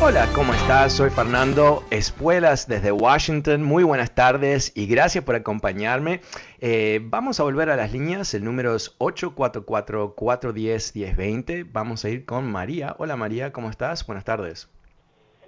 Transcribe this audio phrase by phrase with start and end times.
[0.00, 0.92] Hola, ¿cómo estás?
[0.92, 3.64] Soy Fernando Espuelas desde Washington.
[3.64, 6.20] Muy buenas tardes y gracias por acompañarme.
[6.60, 8.32] Eh, vamos a volver a las líneas.
[8.32, 11.66] El número es 844-410-1020.
[11.72, 12.94] Vamos a ir con María.
[12.98, 14.06] Hola María, ¿cómo estás?
[14.06, 14.70] Buenas tardes.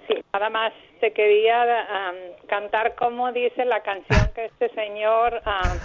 [0.09, 2.17] Sí, nada más te quería um,
[2.48, 5.78] cantar como dice la canción que este señor um,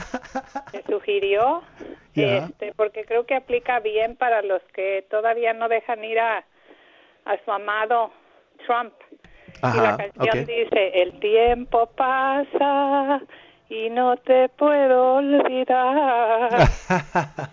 [0.71, 1.61] te sugirió,
[2.15, 6.43] este, porque creo que aplica bien para los que todavía no dejan ir a,
[7.25, 8.11] a su amado
[8.65, 8.93] Trump.
[9.63, 13.21] y la canción dice, el tiempo pasa
[13.69, 16.69] y no te puedo olvidar.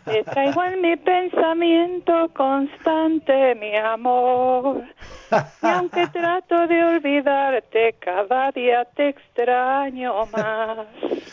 [0.04, 4.82] Te traigo en mi pensamiento constante, mi amor.
[5.62, 10.86] Y aunque trato de olvidarte, cada día te extraño más.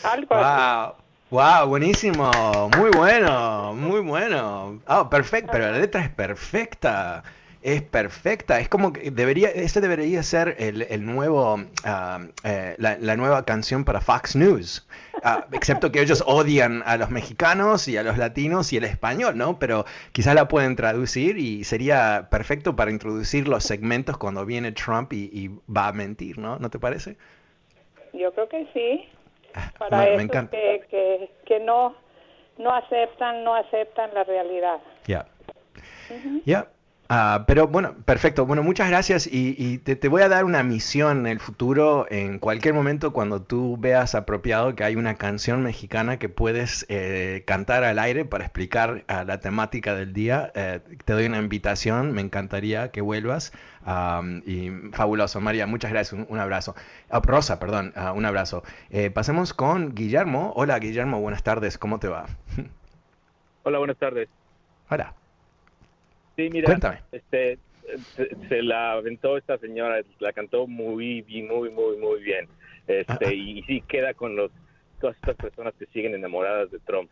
[0.04, 0.94] Algo así.
[1.30, 2.30] Wow, wow, buenísimo,
[2.78, 4.80] muy bueno, muy bueno.
[4.86, 7.22] Ah, perfecto, pero la letra es perfecta,
[7.62, 8.58] es perfecta.
[8.60, 13.44] Es como que debería, ese debería ser el, el nuevo, ah, eh, la, la nueva
[13.44, 14.86] canción para Fox News.
[15.22, 19.36] Ah, excepto que ellos odian a los mexicanos y a los latinos y el español,
[19.36, 19.58] ¿no?
[19.58, 25.12] Pero quizás la pueden traducir y sería perfecto para introducir los segmentos cuando viene Trump
[25.12, 26.58] y, y va a mentir, ¿no?
[26.58, 27.16] ¿No te parece?
[28.14, 29.08] Yo creo que sí.
[29.78, 30.50] Para Me- me esos encanta.
[30.56, 31.94] que, que, que no,
[32.58, 34.78] no aceptan, no aceptan la realidad.
[35.06, 35.26] Ya.
[36.44, 36.66] Ya.
[37.12, 38.46] Ah, pero bueno, perfecto.
[38.46, 42.06] Bueno, muchas gracias y, y te, te voy a dar una misión en el futuro,
[42.08, 47.42] en cualquier momento cuando tú veas apropiado que hay una canción mexicana que puedes eh,
[47.48, 50.52] cantar al aire para explicar ah, la temática del día.
[50.54, 53.52] eh, te doy una invitación, me encantaría que vuelvas.
[54.46, 56.76] Y fabuloso, María, muchas gracias, un, un abrazo.
[57.10, 58.62] Ah, Rosa, perdón, un abrazo.
[58.90, 60.52] Eh, pasemos con Guillermo.
[60.54, 62.26] Hola Guillermo, buenas tardes, ¿cómo te va?
[63.62, 64.28] Hola, buenas tardes.
[64.90, 65.19] Hola.
[66.40, 67.00] Sí, mira, Cuéntame.
[67.12, 67.58] este,
[68.16, 72.48] se, se la aventó esta señora, la cantó muy, muy, muy, muy bien.
[72.86, 74.50] Este, y, sí queda con los
[75.02, 77.10] todas estas personas que siguen enamoradas de Trump.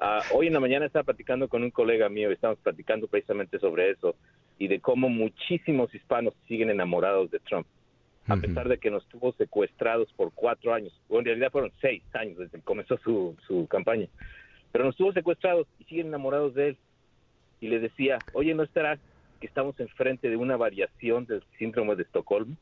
[0.00, 3.58] Ah, hoy en la mañana estaba platicando con un colega mío y estábamos platicando precisamente
[3.58, 4.14] sobre eso
[4.58, 7.66] y de cómo muchísimos hispanos siguen enamorados de Trump,
[8.28, 12.02] a pesar de que nos tuvo secuestrados por cuatro años, o en realidad fueron seis
[12.14, 14.06] años desde que comenzó su, su campaña,
[14.70, 16.78] pero nos tuvo secuestrados y siguen enamorados de él
[17.62, 18.98] y le decía, oye, ¿no estará
[19.40, 22.56] que estamos enfrente de una variación del síndrome de Estocolmo?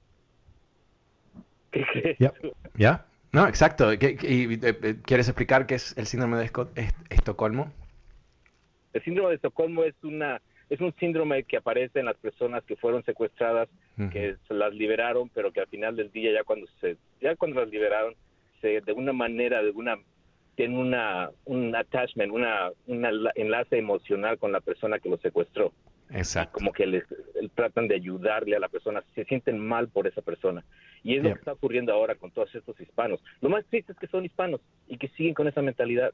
[1.72, 2.19] ¿Qué crees?
[2.77, 3.06] Ya.
[3.33, 3.89] No, exacto.
[3.99, 6.50] ¿Qué- eh, eh, ¿Quieres explicar qué es el síndrome de
[7.10, 7.72] Estocolmo?
[8.93, 12.77] El síndrome de Estocolmo es una es un síndrome que aparece en las personas que
[12.77, 13.69] fueron secuestradas,
[14.12, 17.60] que se las liberaron, pero que al final del día ya cuando se ya cuando
[17.60, 18.15] las liberaron
[18.60, 19.97] se de una manera de una
[20.60, 25.72] tienen una un attachment, una un enlace emocional con la persona que los secuestró.
[26.10, 26.53] Exacto.
[26.54, 27.04] como que les
[27.54, 30.65] tratan de ayudarle a la persona, se sienten mal por esa persona.
[31.03, 33.22] Y es lo que está ocurriendo ahora con todos estos hispanos.
[33.41, 36.12] Lo más triste es que son hispanos y que siguen con esa mentalidad.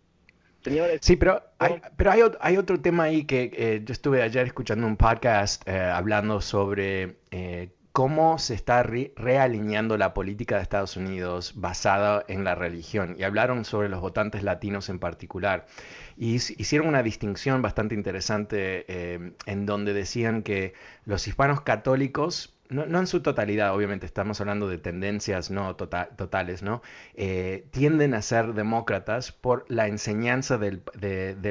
[0.60, 4.46] Señores, Sí, pero hay, pero hay, hay otro tema ahí que eh, yo estuve ayer
[4.46, 10.62] escuchando un podcast eh, hablando sobre eh, cómo se está re- realineando la política de
[10.62, 13.16] Estados Unidos basada en la religión.
[13.18, 15.66] Y hablaron sobre los votantes latinos en particular.
[16.14, 20.74] Y hic- hicieron una distinción bastante interesante eh, en donde decían que
[21.06, 26.62] los hispanos católicos no, en su totalidad, obviamente estamos hablando de tendencias no tota-, totales,
[26.62, 26.82] ¿no?
[27.14, 30.80] Eh, tienden a ser demócratas por la enseñanza de,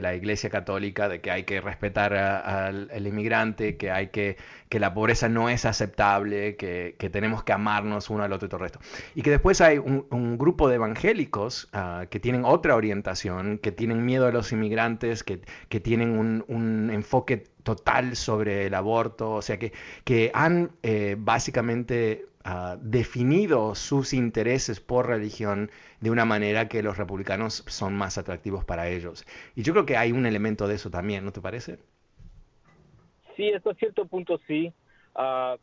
[0.01, 4.37] la Iglesia Católica de que hay que respetar al inmigrante, que hay que,
[4.69, 8.57] que la pobreza no es aceptable, que, tenemos que amarnos uno al otro y todo
[8.57, 8.79] el resto.
[9.13, 14.03] Y que después hay un, grupo de evangélicos ah, que tienen otra orientación, que tienen
[14.05, 19.41] miedo a los inmigrantes, que, que tienen un, un enfoque total sobre el aborto, o
[19.41, 19.73] sea que,
[20.05, 26.97] que han eh, básicamente ah, definido sus intereses por religión de una manera que los
[26.97, 29.25] republicanos son más atractivos para ellos.
[29.55, 31.79] Y yo creo que hay un elemento de eso también, ¿no te parece?
[33.35, 34.71] Sí, hasta cierto punto sí,
[35.15, 35.57] uh,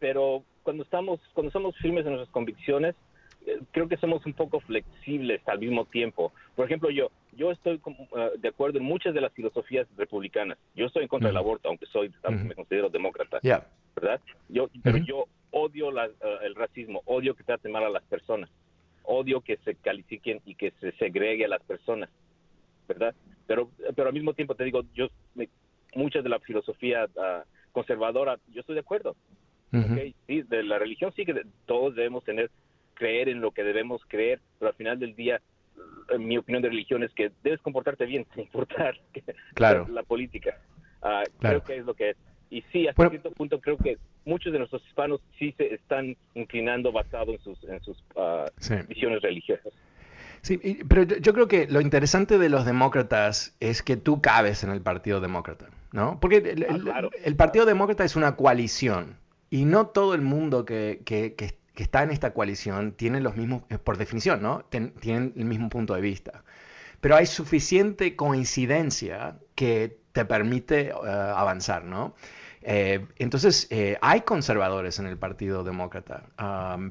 [0.00, 2.96] pero cuando estamos, cuando somos firmes en nuestras convicciones,
[3.46, 6.32] eh, creo que somos un poco flexibles al mismo tiempo.
[6.56, 10.58] Por ejemplo, yo, yo estoy uh, de acuerdo en muchas de las filosofías republicanas.
[10.74, 13.38] Yo estoy en contra del aborto, aunque soy, me considero demócrata,
[13.94, 14.20] ¿verdad?
[14.48, 18.50] Yo, pero yo odio la, uh, el racismo, odio que traten mal a las personas,
[19.04, 22.10] odio que se califiquen y que se segregue a las personas,
[22.88, 23.14] ¿verdad?
[23.46, 25.08] Pero, pero al mismo tiempo te digo, yo
[25.94, 29.16] muchas de la filosofía uh, conservadora, yo estoy de acuerdo.
[30.26, 32.50] Sí, de la religión sí que todos debemos tener
[32.94, 35.40] creer en lo que debemos creer, pero al final del día
[36.10, 38.98] en mi opinión de religión es que debes comportarte bien sin importar
[39.54, 39.86] claro.
[39.90, 40.58] la, política.
[41.02, 42.16] Uh, Creo que es lo que es.
[42.50, 46.90] Y sí, hasta cierto punto creo que muchos de nuestros hispanos sí se están inclinando
[46.92, 48.48] basado en sus, en sus uh,
[48.88, 49.72] visiones religiosas.
[50.42, 50.58] Sí,
[50.88, 54.80] pero yo, creo que lo interesante de los demócratas es que tú cabes en el
[54.80, 56.18] Partido Demócrata, ¿no?
[56.20, 59.16] Porque el, ah, el, Partido Demócrata es una coalición
[59.50, 63.36] y no todo el mundo que, que, que, que está en esta coalición tienen los
[63.36, 64.64] mismos, eh, por definición, ¿no?
[64.64, 66.42] tienen el mismo punto de vista.
[67.00, 72.16] Pero hay suficiente coincidencia que te permite eh, avanzar, ¿no?
[72.62, 73.68] Eh, entonces,
[74.00, 76.24] hay conservadores en el Partido Demócrata,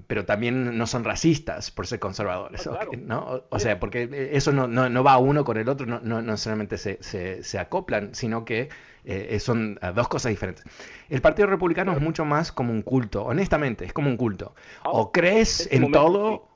[0.07, 3.43] pero también no son racistas por ser conservadores, ah, ¿no?
[3.49, 6.97] O, sea, porque eso no, no, va uno con el otro, no, no necesariamente se,
[7.03, 8.69] se, se, acoplan, sino que
[9.09, 10.65] eh, eh, son ah, dos cosas diferentes.
[11.07, 14.53] El Partido Republicano es mucho más como un culto, honestamente, es como un culto.
[14.83, 16.49] Ah, o crees en todo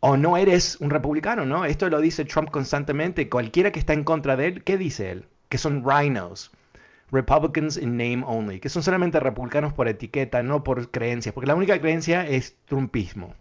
[0.00, 1.66] o no eres un republicano, ¿no?
[1.66, 3.28] Esto lo dice Trump constantemente.
[3.28, 5.26] Cualquiera que está en contra de él, ¿qué dice él?
[5.50, 6.50] Que son rhinos.
[7.10, 11.54] Republicans in name only, que son solamente republicanos por etiqueta, no por creencias, porque la
[11.54, 13.34] única creencia es trumpismo.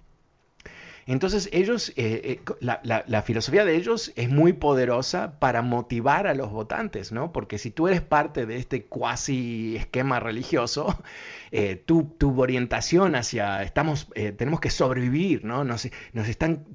[1.08, 6.52] Entonces ellos, eh, eh, la, filosofía de ellos es muy poderosa para motivar a los
[6.52, 7.32] votantes, ¿no?
[7.32, 11.02] Porque si tú eres parte de este cuasi esquema religioso,
[11.52, 15.64] eh, tu, orientación hacia, estamos, tenemos que sobrevivir, ¿no?
[15.64, 16.66] Nos, nos están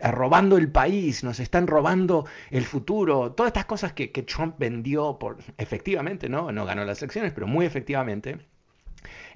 [0.00, 5.18] robando el país, nos están robando el futuro, todas estas cosas que, que Trump vendió
[5.18, 6.52] por, efectivamente, ¿no?
[6.52, 8.51] No ganó las elecciones, pero muy efectivamente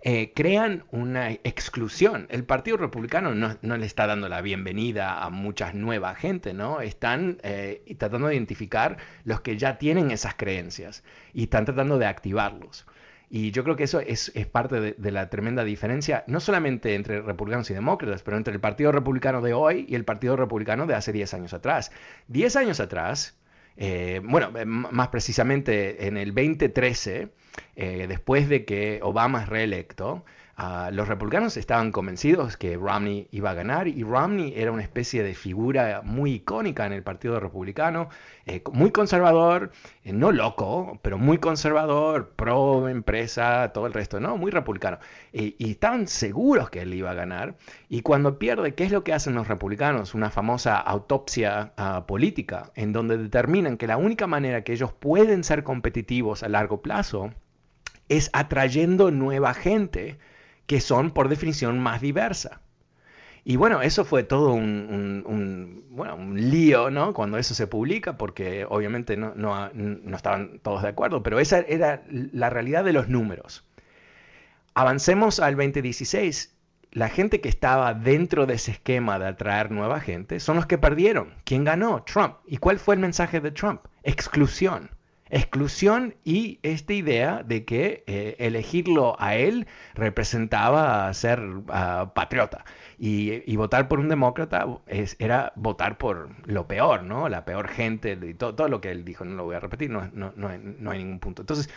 [0.09, 2.29] eh, crean una exclusión.
[2.31, 6.81] El Partido Republicano no, le está dando la bienvenida a mucha nueva gente, ¿no?
[6.81, 11.03] Están eh, tratando de identificar los que ya tienen esas creencias
[11.35, 12.87] y están tratando de activarlos.
[13.29, 17.69] Y yo creo que eso es, parte de, la tremenda diferencia, no solamente entre republicanos
[17.71, 21.11] y demócratas, pero entre el Partido Republicano de hoy y el Partido Republicano de hace
[21.11, 21.91] 10 años atrás.
[22.29, 23.37] 10 años atrás,
[23.77, 27.33] eh, bueno, más precisamente en el 2013,
[27.75, 30.25] eh, después de que Obama es reelecto,
[30.59, 35.23] Ah, los republicanos estaban convencidos que Romney iba a ganar y Romney era una especie
[35.23, 38.09] de figura muy icónica en el Partido Republicano,
[38.47, 39.71] eh, muy conservador,
[40.03, 44.39] eh, no loco, pero muy conservador, pro empresa, todo el resto, ¿no?
[44.39, 44.99] Muy republicano.
[45.33, 47.57] y estaban seguros que él iba a ganar.
[47.91, 50.15] Y cuando pierde, ¿qué es lo que hacen los republicanos?
[50.15, 55.45] Una famosa autopsia ah, política, en donde determinan que la única manera que ellos pueden
[55.45, 57.35] ser competitivos a largo plazo
[58.09, 60.19] es atrayendo nueva gente
[60.67, 62.61] que son por definición más diversa.
[63.49, 67.15] Y bueno, eso fue todo un, bueno, un lío, ¿no?
[67.15, 71.61] Cuando eso se publica, porque obviamente no, no, no, estaban todos de acuerdo, pero esa
[71.61, 73.65] era la realidad de los números.
[74.75, 76.55] Avancemos al 2016.
[76.91, 80.79] La gente que estaba dentro de ese esquema de atraer nueva gente son los que
[80.79, 81.33] perdieron.
[81.45, 82.03] ¿Quién ganó?
[82.03, 82.39] Trump.
[82.49, 83.83] ¿Y cuál fue el mensaje de Trump?
[84.03, 84.91] Exclusión.
[85.29, 92.65] Exclusión y esta idea de que eh, elegirlo a él representaba ser ah, patriota.
[92.99, 97.29] Y, votar por un demócrata es, era votar por lo peor, ¿no?
[97.29, 99.91] La peor gente, y todo, todo lo que él dijo, no lo voy a repetir,
[99.91, 101.43] no, no, no, hay, no hay, ningún punto.
[101.43, 101.69] Entonces,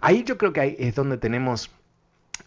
[0.00, 1.70] ahí yo creo que es donde tenemos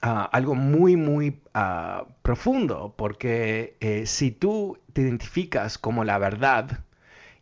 [0.01, 6.83] ah, algo muy, muy ah, profundo, porque eh, si tú te identificas como la verdad,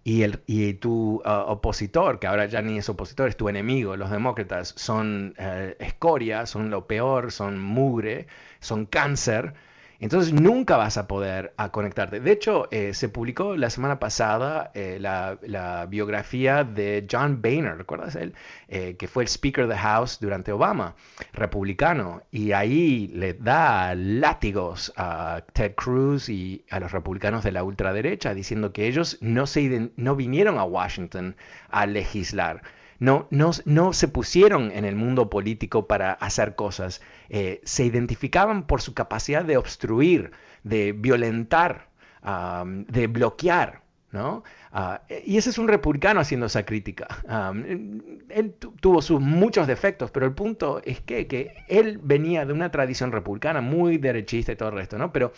[0.03, 3.97] y, el, y tu uh, opositor, que ahora ya ni es opositor, es tu enemigo,
[3.97, 8.27] los demócratas, son uh, escoria, son lo peor, son mugre,
[8.59, 9.53] son cáncer,
[9.99, 12.19] entonces nunca vas a poder a conectarte.
[12.19, 15.37] De hecho, eh, se publicó la semana pasada eh, la,
[15.89, 18.33] biografía de John Boehner, ¿recuerdas él?
[18.67, 20.95] Eh, que fue el Speaker of the House durante Obama,
[21.33, 27.63] republicano, y ahí le da látigos a Ted Cruz y a los republicanos de la
[27.63, 31.35] ultraderecha, diciendo que ellos no, se, no vinieron a Washington
[31.69, 32.61] a legislar
[32.99, 38.81] no, no, se pusieron en el mundo político para hacer cosas, eh, se identificaban por
[38.81, 40.31] su capacidad de obstruir,
[40.63, 41.87] de violentar,
[42.21, 43.81] de bloquear.
[44.11, 44.43] ¿no?
[44.71, 47.07] Ah, y ese es un republicano haciendo esa crítica.
[48.29, 52.71] él tuvo sus muchos defectos, pero el punto es que, que, él venía de una
[52.71, 55.13] tradición republicana muy derechista y todo el resto, ¿no?
[55.13, 55.31] pero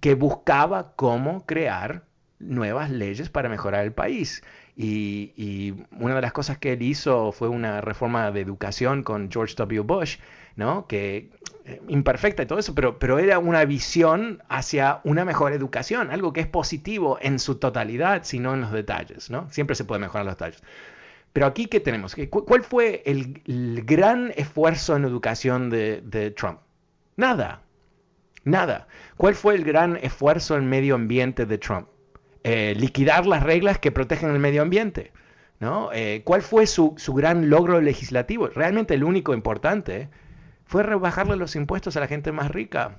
[0.00, 2.04] que buscaba cómo crear
[2.38, 4.42] nuevas leyes para mejorar el país.
[4.76, 9.54] Y, una de las cosas que él hizo fue una reforma de educación con George
[9.56, 9.80] W.
[9.82, 10.16] Bush,
[10.56, 10.86] ¿no?
[10.86, 11.30] Que
[11.64, 16.32] eh, imperfecta y todo eso, pero, pero era una visión hacia una mejor educación, algo
[16.32, 19.48] que es positivo en su totalidad, sino en los detalles, ¿no?
[19.50, 20.62] Siempre se puede mejorar los detalles.
[21.32, 22.14] Pero aquí, ¿qué tenemos?
[22.30, 23.42] ¿Cuál fue el,
[23.84, 26.60] gran esfuerzo en educación de, de Trump?
[27.16, 27.62] Nada,
[28.44, 28.86] nada.
[29.16, 31.88] ¿Cuál fue el gran esfuerzo en medio ambiente de Trump?
[32.46, 35.12] Eh, liquidar las reglas que protegen el medio ambiente.
[35.60, 35.90] ¿no?
[35.94, 38.48] Eh, ¿Cuál fue su, gran logro legislativo?
[38.48, 40.10] Realmente el único importante
[40.66, 42.98] fue rebajarle los impuestos a la gente más rica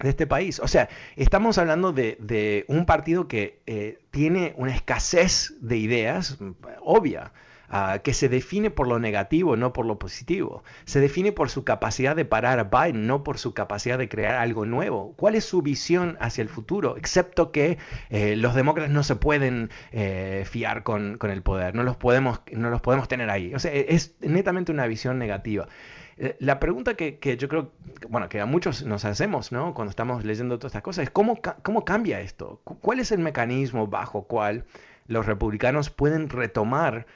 [0.00, 0.60] de este país.
[0.60, 6.36] O sea, estamos hablando de, un partido que eh, tiene una escasez de ideas
[6.82, 7.32] obvia.
[7.68, 10.62] Ah, que se define por lo negativo, no por lo positivo.
[10.84, 14.34] Se define por su capacidad de parar a Biden, no por su capacidad de crear
[14.36, 15.14] algo nuevo.
[15.16, 16.96] ¿Cuál es su visión hacia el futuro?
[16.96, 17.78] Excepto que
[18.10, 22.70] eh, los demócratas no se pueden eh, fiar con, el poder, no los, podemos, no
[22.70, 23.54] los podemos tener ahí.
[23.54, 25.68] O sea, es netamente una visión negativa.
[26.16, 27.72] Eh, la pregunta que, yo creo,
[28.08, 29.74] bueno, que a muchos nos hacemos, ¿no?
[29.74, 32.60] Cuando estamos leyendo todas estas cosas, es ¿cómo, cómo cambia esto?
[32.64, 34.64] ¿Cuál es el mecanismo bajo cual
[35.06, 37.06] los republicanos pueden retomar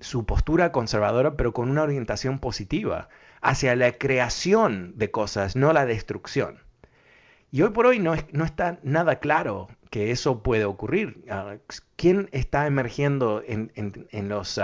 [0.00, 3.08] su postura conservadora, pero con una orientación positiva
[3.40, 6.58] hacia la creación de cosas, no la destrucción.
[7.52, 11.24] Y hoy por hoy no, no está nada claro que eso puede ocurrir.
[11.28, 11.56] Ah,
[11.96, 13.70] ¿Quién está emergiendo en,
[14.28, 14.58] los,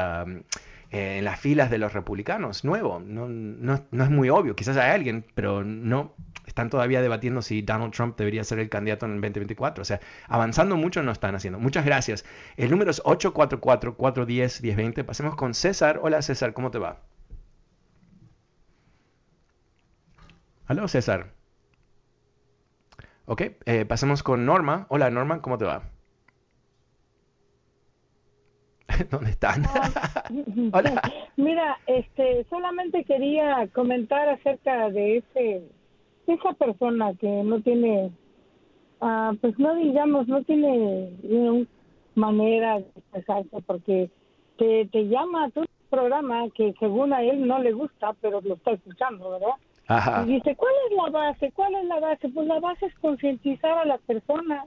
[0.90, 2.64] en las filas de los republicanos?
[2.64, 4.54] Nuevo, no, no, es muy obvio.
[4.54, 6.14] Quizás hay alguien, pero no,
[6.56, 9.82] están todavía debatiendo si Donald Trump debería ser el candidato en el 2024.
[9.82, 11.58] O sea, avanzando mucho no están haciendo.
[11.58, 12.24] Muchas gracias.
[12.56, 15.04] El número es 844-410-1020.
[15.04, 16.00] Pasemos con César.
[16.02, 17.02] Hola César, ¿cómo te va?
[20.66, 21.34] Hola César.
[23.26, 24.86] Ok, eh, pasemos con Norma.
[24.88, 25.82] Hola Norma, ¿cómo te va?
[29.10, 29.62] ¿Dónde están?
[30.72, 31.02] Hola.
[31.36, 35.75] Mira, este, solamente quería comentar acerca de ese
[36.28, 38.10] esa persona que no tiene,
[39.00, 41.66] ah, pues no digamos, no tiene
[42.14, 44.10] manera de expresarse porque
[44.58, 48.54] te, te llama a tu programa que según a él no le gusta, pero lo
[48.54, 50.24] está escuchando, ¿verdad?
[50.24, 51.52] Y dice, ¿cuál es la base?
[51.52, 52.28] ¿Cuál es la base?
[52.28, 54.66] Pues la base es concientizar a las personas.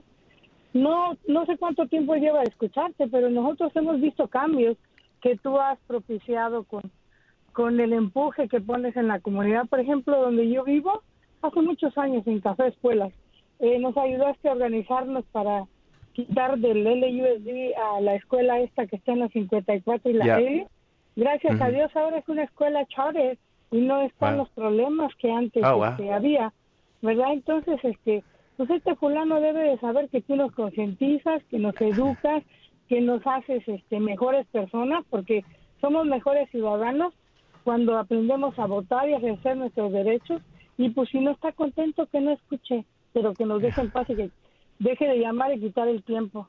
[0.72, 4.76] No, no sé cuánto tiempo lleva a escucharte, pero nosotros hemos visto cambios
[5.20, 6.90] que tú has propiciado con,
[7.52, 9.66] con el empuje que pones en la comunidad.
[9.66, 11.02] Por ejemplo, donde yo vivo,
[11.42, 13.12] hace muchos años en Café Escuelas.
[13.58, 15.66] Eh, nos ayudaste a organizarnos para
[16.12, 20.66] quitar del LUSD a la escuela esta que está en la 54 y la L.
[21.16, 23.38] Gracias a Dios ahora es una escuela charter
[23.70, 26.52] y no están los problemas que antes oh, este, había,
[27.02, 27.32] ¿verdad?
[27.32, 28.24] Entonces, este,
[28.56, 32.42] pues este fulano debe de saber que tú nos concientizas, que nos educas,
[32.88, 35.44] que nos haces este, mejores personas, porque
[35.80, 37.14] somos mejores ciudadanos
[37.62, 40.42] cuando aprendemos a votar y a ejercer nuestros derechos
[40.80, 44.08] y pues si no está contento, que no escuche, pero que nos deje en paz
[44.08, 44.30] y que
[44.78, 46.48] deje de llamar y quitar el tiempo.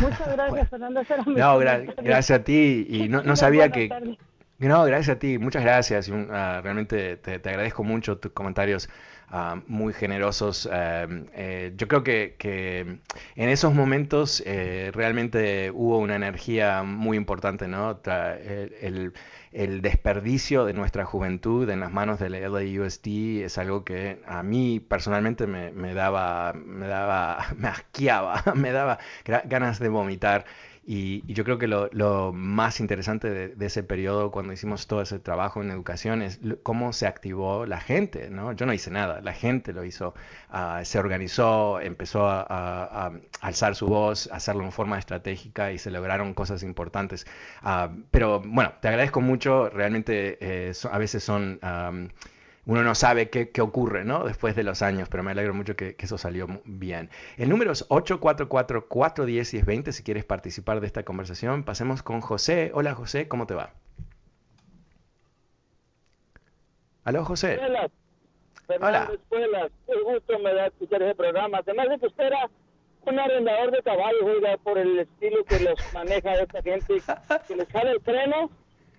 [0.00, 1.02] Muchas gracias, Fernando.
[1.26, 2.86] No, gracias a ti.
[2.88, 4.16] Y no, no sabía que...
[4.58, 6.08] No, gracias a ti, muchas gracias.
[6.08, 6.26] Uh,
[6.62, 8.88] realmente te, agradezco mucho tus comentarios
[9.30, 10.64] uh, muy generosos.
[10.64, 12.80] Um, eh, yo creo que, que,
[13.36, 18.00] en esos momentos eh, realmente hubo una energía muy importante, ¿no?
[18.06, 19.12] el el
[19.52, 25.46] desperdicio de nuestra juventud en las manos del LAUSD es algo que a mí personalmente
[25.46, 28.98] me, daba, me daba, me asqueaba, me daba
[29.44, 30.44] ganas de vomitar.
[30.90, 35.60] Y, yo creo que lo, más interesante de, ese periodo, cuando hicimos todo ese trabajo
[35.60, 38.52] en educación, es cómo se activó la gente, ¿no?
[38.52, 40.14] Yo no hice nada, la gente lo hizo,
[40.48, 46.32] ah, se organizó, empezó a, alzar su voz, hacerlo en forma estratégica y se lograron
[46.32, 47.26] cosas importantes.
[47.60, 51.60] Ah, pero bueno, te agradezco mucho, realmente eh, a veces son
[52.68, 54.24] uno no sabe qué, ocurre, ¿no?
[54.24, 57.08] Después de los años, pero me alegro mucho que, eso salió bien.
[57.38, 61.64] El número es 844-410-1020 si quieres participar de esta conversación.
[61.64, 62.70] Pasemos con José.
[62.74, 63.70] Hola José, ¿cómo te va?
[67.04, 67.58] Aló José.
[67.58, 67.88] Hola.
[68.82, 69.12] Hola.
[69.14, 69.72] Escuelas.
[69.86, 71.60] Qué gusto me da escuchar ese programa.
[71.62, 72.50] Además de que usted era
[73.06, 77.00] un arrendador de caballos, oiga, por el estilo que los maneja esta gente,
[77.48, 78.50] que les sale el freno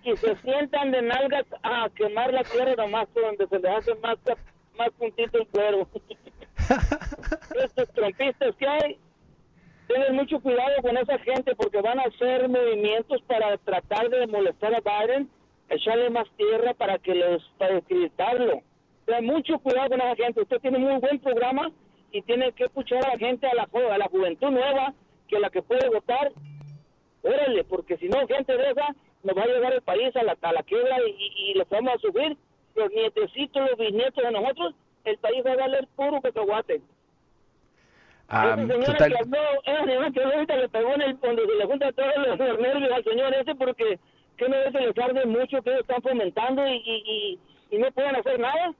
[0.04, 4.16] y se sientan de nalgas a quemar la tierra nomás donde se les hace más,
[4.78, 5.88] más puntito el cuero.
[7.64, 8.98] Estos trompistas que hay,
[9.86, 14.74] tienen mucho cuidado con esa gente porque van a hacer movimientos para tratar de molestar
[14.74, 15.28] a Biden,
[15.68, 18.62] echarle más tierra para que los para descritarlo.
[19.06, 20.42] O mucho cuidado con esa gente.
[20.42, 21.72] Usted tiene muy buen programa
[22.12, 24.94] y tiene que escuchar a la gente, a la, a la juventud nueva,
[25.28, 26.32] que la que puede votar,
[27.22, 30.36] órale, porque si no, gente de esa nos va a llevar el país a la,
[30.40, 32.36] a la quiebra y, y, lo vamos a subir.
[32.74, 34.74] Los nietecitos, los bisnietos de nosotros,
[35.04, 36.80] el país va a valer puro cacahuate.
[38.28, 39.12] Ah, total...
[39.12, 42.58] que habló, señora que ahorita le pegó en el, cuando se le junta todos los,
[42.60, 43.98] nervios al señor ese porque
[44.36, 47.38] que no se les arde mucho que ellos están fomentando y, y,
[47.70, 48.72] y, no pueden hacer nada.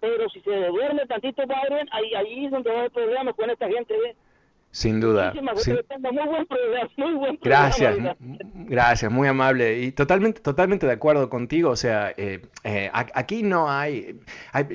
[0.00, 3.50] Pero si se duerme tantito Biden, ahí, ahí es donde va a haber problemas con
[3.50, 3.94] esta gente.
[3.94, 4.16] ¿eh?
[4.72, 5.32] Sin duda.
[7.42, 7.96] gracias,
[8.54, 11.70] gracias, muy amable y totalmente, totalmente de acuerdo contigo.
[11.70, 14.20] O sea, eh, eh, aquí no hay,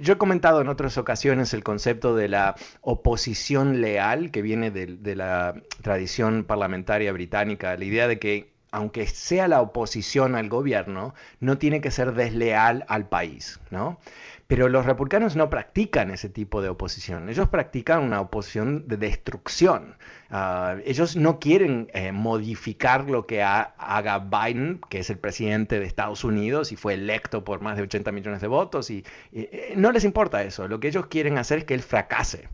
[0.01, 5.15] Yo he comentado en otras ocasiones el concepto de la oposición leal que viene de
[5.15, 11.57] la tradición parlamentaria británica, la idea de que aunque sea la oposición al gobierno, no
[11.57, 13.99] tiene que ser desleal al país, ¿no?
[14.47, 17.29] Pero los republicanos no practican ese tipo de oposición.
[17.29, 19.95] Ellos practican una oposición de destrucción.
[20.29, 25.85] Ah, ellos no quieren eh, modificar lo que haga Biden, que es el presidente de
[25.85, 28.89] Estados Unidos y fue electo por más de 80 millones de votos.
[28.89, 30.67] y eh, no les importa eso.
[30.67, 32.49] Lo que ellos quieren hacer es que él fracase.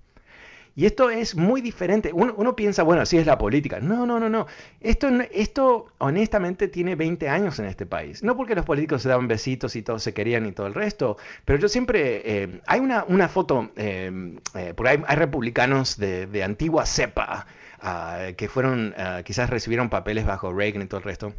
[0.76, 2.12] Y esto es muy diferente.
[2.14, 3.80] Uno, piensa, bueno, así es la política.
[3.80, 4.48] No, no, no, no.
[4.80, 8.24] Esto, esto honestamente tiene 20 años en este país.
[8.24, 11.18] No porque los políticos se daban besitos y todos se querían y todo el resto,
[11.46, 12.22] pero yo siempre...
[12.24, 17.46] Eh, hay una, una foto, eh, eh, por ahí hay republicanos de, antigua cepa
[17.82, 21.34] ah, que fueron, ah, quizás recibieron papeles bajo Reagan y todo el resto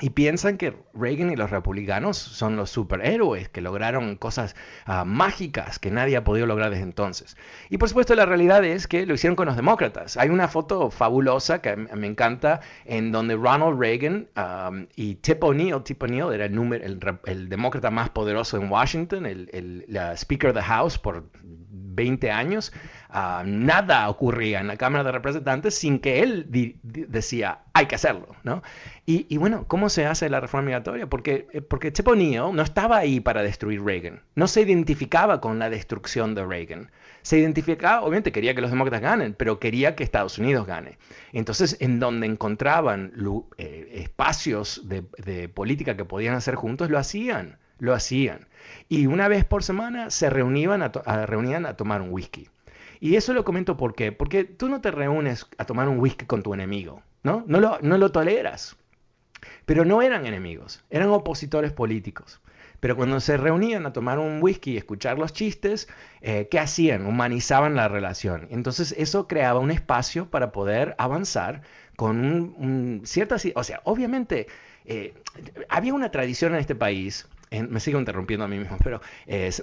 [0.00, 5.78] y piensan que Reagan y los republicanos son los superhéroes que lograron cosas ah, mágicas
[5.78, 7.36] que nadie ha podido lograr desde entonces.
[7.68, 10.16] Y por supuesto la realidad es que lo hicieron con los demócratas.
[10.16, 14.28] Hay una foto fabulosa que me encanta en donde Ronald Reagan
[14.96, 16.84] y Tip O'Neill, Tip O'Neill era el, número,
[17.26, 21.24] el, demócrata más poderoso en Washington, el, el Speaker of the House por
[21.94, 22.72] 20 años,
[23.12, 26.46] Ah, nada ocurría en la Cámara de Representantes sin que él
[26.82, 28.62] decía, hay que hacerlo, ¿no?
[29.04, 31.08] Y, bueno, ¿cómo se hace la reforma migratoria?
[31.08, 35.68] Porque, eh, porque O'Neill no estaba ahí para destruir Reagan, no se identificaba con la
[35.68, 36.92] destrucción de Reagan.
[37.22, 40.96] Se identificaba, obviamente quería que los demócratas ganen, pero quería que Estados Unidos gane.
[41.32, 43.12] Entonces, en donde encontraban
[43.58, 48.46] eh, espacios de, política que podían hacer juntos, lo hacían, lo hacían.
[48.88, 52.48] Y una vez por semana se reunían a, reunían a tomar un whisky.
[53.00, 54.12] Y eso lo comento ¿por qué?
[54.12, 57.44] porque tú no te reúnes a tomar un whisky con tu enemigo, ¿no?
[57.46, 58.76] No lo, no lo toleras.
[59.64, 62.40] Pero no eran enemigos, eran opositores políticos.
[62.80, 65.86] Pero cuando se reunían a tomar un whisky y escuchar los chistes,
[66.22, 67.06] eh, ¿qué hacían?
[67.06, 68.48] Humanizaban la relación.
[68.50, 71.62] Entonces eso creaba un espacio para poder avanzar
[71.96, 73.46] con un, ciertas...
[73.54, 74.46] O sea, obviamente
[74.86, 75.14] eh,
[75.68, 79.00] había una tradición en este país me sigo interrumpiendo a mí mismo, pero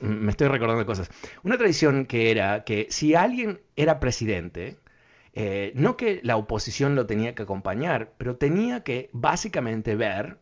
[0.02, 1.10] me estoy recordando cosas.
[1.43, 4.78] Una tradición que era que si alguien era presidente,
[5.39, 10.39] eh, no que la oposición lo tenía que acompañar, pero tenía que básicamente ver,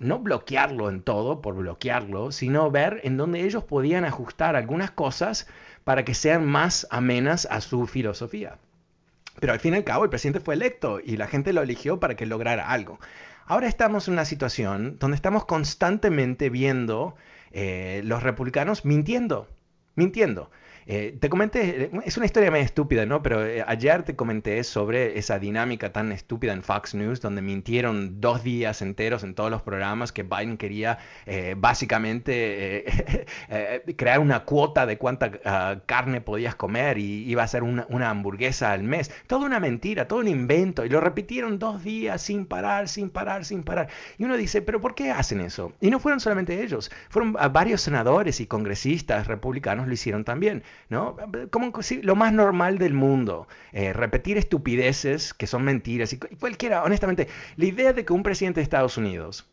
[0.00, 5.46] no bloquearlo en todo por bloquearlo, sino ver en dónde ellos podían ajustar algunas cosas
[5.84, 8.58] para que sean más amenas a su filosofía.
[9.40, 11.98] Pero al fin y al cabo el presidente fue electo y la gente lo eligió
[12.00, 12.98] para que lograra algo.
[13.46, 17.16] Ahora estamos en una situación donde estamos constantemente viendo
[17.50, 19.48] eh, los republicanos mintiendo,
[19.94, 20.50] mintiendo.
[20.86, 23.22] Eh, te comenté, es una historia medio estúpida, ¿no?
[23.22, 28.20] Pero eh, ayer te comenté sobre esa dinámica tan estúpida en Fox News, donde mintieron
[28.20, 32.84] dos días enteros en todos los programas que Biden quería eh, básicamente
[33.96, 38.10] crear una cuota de cuánta ah, carne podías comer y iba a ser una, una,
[38.10, 39.10] hamburguesa al mes.
[39.26, 40.84] Toda una mentira, todo un invento.
[40.84, 43.88] Y lo repitieron dos días sin parar, sin parar, sin parar.
[44.18, 45.72] Y uno dice, ¿pero por qué hacen eso?
[45.80, 50.62] Y no fueron solamente ellos, fueron ah, varios senadores y congresistas republicanos lo hicieron también.
[50.88, 51.16] ¿No?
[51.50, 53.48] Como lo más normal del mundo.
[53.72, 58.60] Eh, repetir estupideces que son mentiras y cualquiera, honestamente, la idea de que un presidente
[58.60, 59.46] de Estados Unidos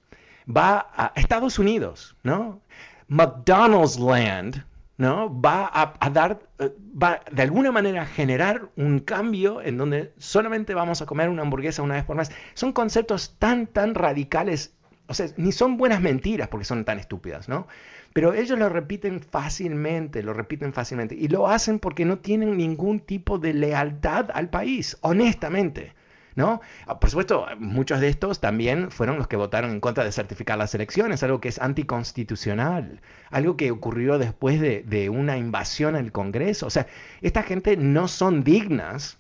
[0.45, 2.61] va a Estados Unidos, ¿no?
[3.07, 4.63] McDonald's Land,
[4.97, 5.41] ¿no?
[5.41, 10.73] Va a, dar, eh, va de alguna manera a generar un cambio en donde solamente
[10.73, 12.31] vamos a comer una hamburguesa una vez por mes.
[12.53, 14.73] Son conceptos tan, tan radicales,
[15.07, 17.67] o sea, ni son buenas mentiras porque son tan estúpidas, ¿no?
[18.13, 21.15] Pero ellos lo repiten fácilmente, lo repiten fácilmente.
[21.15, 25.93] Y lo hacen porque no tienen ningún tipo de lealtad al país, honestamente.
[26.35, 26.61] ¿No?
[26.85, 30.57] Ah, por supuesto, muchos de estos también fueron los que votaron en contra de certificar
[30.57, 36.13] las elecciones, algo que es anticonstitucional, algo que ocurrió después de, de una invasión al
[36.13, 36.67] Congreso.
[36.67, 36.87] O sea,
[37.21, 39.17] esta gente no son dignas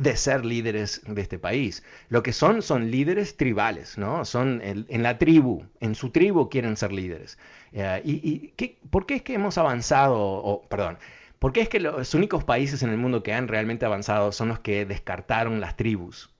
[0.00, 1.82] de ser líderes de este país.
[2.08, 4.24] Lo que son son líderes tribales, ¿no?
[4.24, 7.38] Son en la tribu, en su tribu quieren ser líderes.
[7.72, 10.98] Eh, ¿Y, qué, por qué es que hemos avanzado, o perdón,
[11.38, 14.48] por qué es que los únicos países en el mundo que han realmente avanzado son
[14.48, 16.30] los que descartaron las tribus?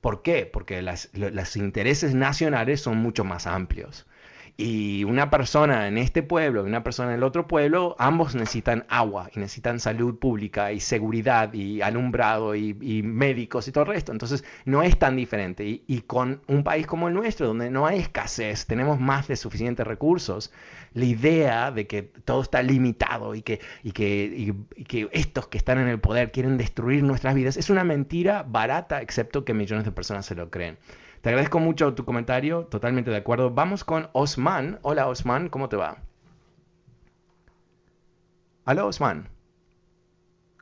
[0.00, 0.46] ¿Por qué?
[0.46, 4.06] Porque los intereses nacionales son mucho más amplios
[4.56, 8.86] y una persona en este pueblo y una persona en el otro pueblo, ambos necesitan
[8.88, 14.12] agua y necesitan salud pública y seguridad y alumbrado y, médicos y todo el resto.
[14.12, 15.82] Entonces no es tan diferente.
[15.86, 19.84] Y, con un país como el nuestro, donde no hay escasez, tenemos más de suficientes
[19.84, 20.52] recursos,
[20.92, 25.58] la idea de que todo está limitado y que, y que, y que estos que
[25.58, 29.84] están en el poder quieren destruir nuestras vidas es una mentira barata, excepto que millones
[29.84, 30.78] de personas se lo creen.
[31.24, 33.50] Te agradezco mucho tu comentario, totalmente de acuerdo.
[33.50, 34.78] Vamos con Osman.
[34.82, 35.96] Hola Osman, ¿cómo te va?
[38.66, 39.30] Hola Osman.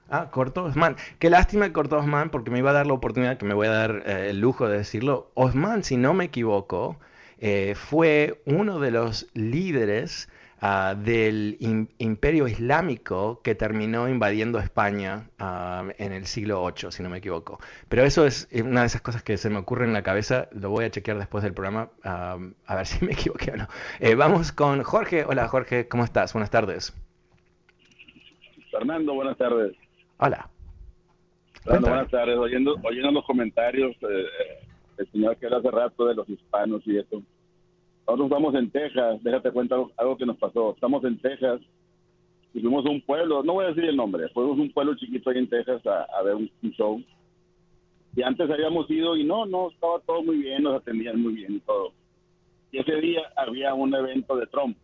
[0.09, 0.95] Ah, cortó Osman.
[1.19, 3.67] Qué lástima que cortó Osman porque me iba a dar la oportunidad, que me voy
[3.67, 5.33] a dar eh, el lujo de decirlo.
[5.35, 6.97] Osman, si no me equivoco,
[7.39, 10.29] eh, fue uno de los líderes
[10.65, 11.57] Ah, del
[11.99, 17.59] imperio islámico que terminó invadiendo España ah, en el siglo VIII, si no me equivoco.
[17.89, 20.71] Pero eso es una de esas cosas que se me ocurre en la cabeza, lo
[20.71, 23.67] voy a chequear después del programa, ah, a ver si me equivoqué o no.
[23.99, 25.25] Eh, vamos con Jorge.
[25.25, 26.33] Hola Jorge, ¿cómo estás?
[26.33, 26.97] Buenas tardes.
[28.71, 29.75] Fernando, buenas tardes.
[30.19, 30.49] Hola.
[31.65, 32.39] Fernando, buenas tardes.
[32.39, 34.67] Oyendo, oyendo los comentarios, eh, eh,
[34.99, 37.21] el señor que era hace rato de los hispanos y eso
[38.07, 40.73] nosotros estamos en Texas, déjate cuenta algo, que nos pasó.
[40.75, 41.61] Estamos en Texas
[42.53, 44.95] y fuimos a un pueblo, no voy a decir el nombre, fuimos a un pueblo
[44.97, 47.01] chiquito ahí en Texas a, ver un, show.
[48.15, 51.55] Y antes habíamos ido y no, no, estaba todo muy bien, nos atendían muy bien
[51.55, 51.93] y todo.
[52.73, 54.77] Y ese día había un evento de Trump,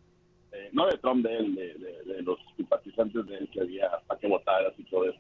[0.53, 4.29] eh, no de Trump, de él, de, los simpatizantes de él, que había para que
[4.29, 5.19] votaras y todo eso.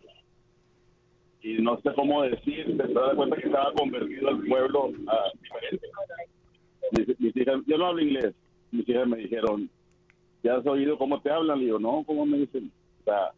[1.43, 5.89] Y no sé cómo decir, se da cuenta que estaba convertido el pueblo a diferente
[6.93, 8.35] mis, hijas, yo no hablo inglés,
[8.71, 9.69] mis hijas me dijeron,
[10.43, 11.59] ¿ya has oído cómo te hablan?
[11.59, 12.71] Le digo, no, ¿cómo me dicen?
[13.01, 13.33] O sea,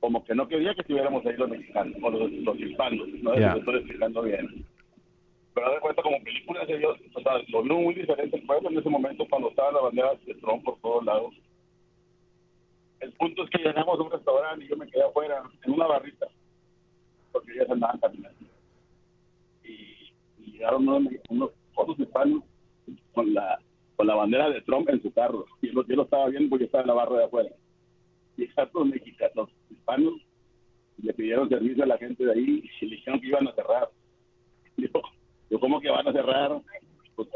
[0.00, 3.54] como que no quería que estuviéramos ahí los mexicanos, o los, hispanos, no yeah.
[3.54, 4.64] estoy explicando bien.
[5.54, 8.78] Pero de cuenta, como películas ellos, o sea, lo vio muy diferente el pueblo en
[8.78, 11.34] ese momento cuando estaba la bandera de Trump por todos lados.
[13.00, 15.86] El punto es que llegamos a un restaurante y yo me quedé afuera, en una
[15.86, 16.26] barrita,
[17.32, 18.46] porque ellas andaban caminando.
[19.64, 22.42] Y, y llegaron unos, unos, otros hispanos
[23.12, 23.58] con la
[24.00, 25.44] con la bandera de Trump en su carro.
[25.60, 27.50] Y yo, lo estaba viendo porque estaba en la barra de afuera.
[28.38, 30.14] Y los mexicanos, hispanos,
[31.02, 33.90] le pidieron servicio a la gente de ahí y le dijeron que iban a cerrar.
[34.78, 34.88] Yo,
[35.50, 36.62] yo ¿cómo que van a cerrar?
[37.14, 37.28] Pues,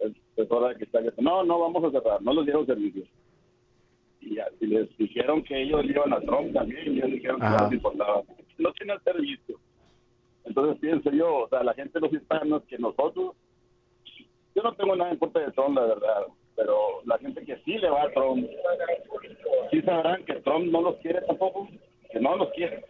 [0.00, 3.04] es, hora de que está No, no vamos a cerrar, no los dieron servicio.
[4.20, 7.72] Y, les dijeron que ellos iban a Trump también, y ellos dijeron que no les
[7.74, 8.22] importaba.
[8.58, 9.56] No tienen servicio.
[10.44, 13.36] Entonces pienso yo, o sea, la gente de los hispanos, que nosotros
[14.58, 17.78] yo no tengo nada en contra de Trump, la verdad, pero la gente que sí
[17.78, 18.44] le va a Trump,
[19.70, 21.68] sí sabrán que Trump no los quiere tampoco,
[22.10, 22.84] que no los quiere.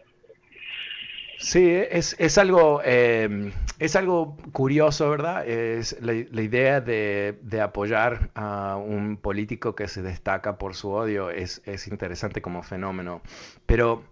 [1.37, 5.47] Sí, es, es algo em, es algo curioso, ¿verdad?
[5.47, 11.29] Es la, idea de, de, apoyar a un político que se destaca por su odio
[11.29, 13.21] es, es interesante como fenómeno.
[13.65, 14.03] Pero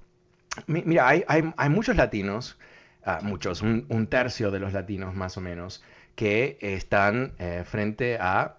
[0.68, 2.58] mira, hay, hay, hay muchos latinos,
[3.04, 5.84] ah, muchos, un, tercio de los latinos más o menos,
[6.18, 8.58] que están eh, frente a,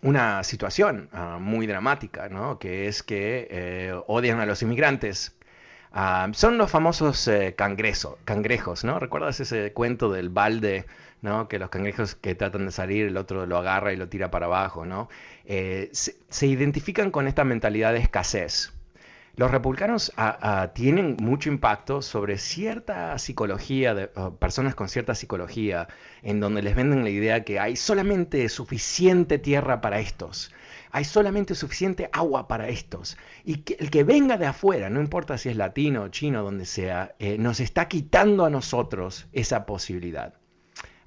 [0.00, 2.58] una situación ah, muy dramática, ¿no?
[2.58, 5.36] que es que eh, odian a los inmigrantes.
[5.92, 8.98] Ah, son los famosos eh, cangrejos, ¿no?
[9.00, 10.86] ¿Recuerdas ese cuento del balde,
[11.20, 11.48] ¿no?
[11.48, 14.46] Que los cangrejos que tratan de salir, el otro lo agarra y lo tira para
[14.46, 15.08] abajo, ¿no?
[15.44, 18.72] Se, identifican con esta mentalidad de escasez.
[19.34, 20.12] Los republicanos
[20.74, 25.88] tienen mucho impacto sobre cierta psicología, de, personas con cierta psicología,
[26.22, 30.52] en donde les venden la idea que hay solamente suficiente tierra para estos,
[30.90, 35.38] hay solamente suficiente agua para estos, y que el que venga de afuera, no importa
[35.38, 40.34] si es latino, chino, donde sea, eh, nos está quitando a nosotros esa posibilidad.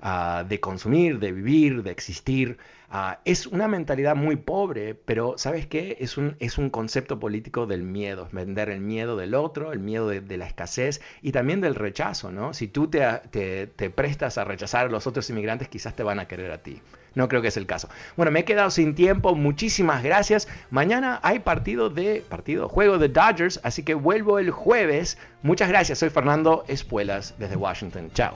[0.02, 2.58] Ah, de consumir, de vivir, de existir.
[2.90, 5.98] Ah, es una mentalidad muy pobre, pero ¿sabes qué?
[6.00, 10.08] Es un, es un concepto político del miedo, vender el miedo del otro, el miedo
[10.08, 12.54] de, la escasez y también del rechazo, ¿no?
[12.54, 16.28] Si tú te, te, prestas a rechazar a los otros inmigrantes, quizás te van a
[16.28, 16.82] querer a ti.
[17.16, 17.90] No creo que es el caso.
[18.16, 19.34] Bueno, me he quedado sin tiempo.
[19.34, 20.48] Muchísimas gracias.
[20.70, 25.18] Mañana hay partido de partido, juego de Dodgers, así que vuelvo el jueves.
[25.42, 26.00] Muchas gracias.
[26.00, 28.12] Soy Fernando Espuelas desde Washington.
[28.14, 28.36] Chao.